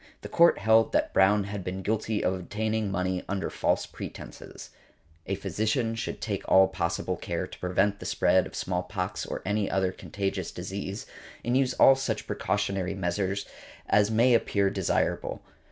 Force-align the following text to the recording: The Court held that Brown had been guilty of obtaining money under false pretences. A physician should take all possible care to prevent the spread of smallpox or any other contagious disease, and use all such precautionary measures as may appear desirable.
The 0.21 0.29
Court 0.29 0.57
held 0.57 0.93
that 0.93 1.13
Brown 1.13 1.43
had 1.43 1.63
been 1.63 1.83
guilty 1.83 2.23
of 2.23 2.33
obtaining 2.33 2.89
money 2.89 3.23
under 3.29 3.51
false 3.51 3.85
pretences. 3.85 4.71
A 5.27 5.35
physician 5.35 5.93
should 5.93 6.19
take 6.19 6.43
all 6.51 6.67
possible 6.69 7.15
care 7.15 7.45
to 7.45 7.59
prevent 7.59 7.99
the 7.99 8.07
spread 8.07 8.47
of 8.47 8.55
smallpox 8.55 9.27
or 9.27 9.43
any 9.45 9.69
other 9.69 9.91
contagious 9.91 10.51
disease, 10.51 11.05
and 11.45 11.55
use 11.55 11.75
all 11.75 11.93
such 11.93 12.25
precautionary 12.25 12.95
measures 12.95 13.45
as 13.87 14.09
may 14.09 14.33
appear 14.33 14.71
desirable. 14.71 15.43